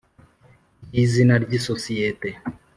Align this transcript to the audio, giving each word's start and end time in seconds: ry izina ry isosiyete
ry 0.85 0.95
izina 1.03 1.33
ry 1.43 1.51
isosiyete 1.59 2.29